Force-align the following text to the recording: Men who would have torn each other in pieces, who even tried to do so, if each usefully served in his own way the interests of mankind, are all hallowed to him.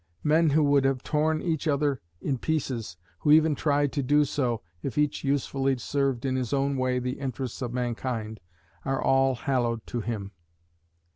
Men 0.23 0.49
who 0.49 0.63
would 0.63 0.83
have 0.83 1.03
torn 1.03 1.43
each 1.43 1.67
other 1.67 2.01
in 2.21 2.39
pieces, 2.39 2.97
who 3.19 3.29
even 3.31 3.53
tried 3.53 3.91
to 3.91 4.01
do 4.01 4.25
so, 4.25 4.63
if 4.81 4.97
each 4.97 5.23
usefully 5.23 5.77
served 5.77 6.25
in 6.25 6.35
his 6.35 6.53
own 6.53 6.75
way 6.75 6.97
the 6.97 7.19
interests 7.19 7.61
of 7.61 7.71
mankind, 7.71 8.39
are 8.83 8.99
all 8.99 9.35
hallowed 9.35 9.85
to 9.85 10.01
him. 10.01 10.31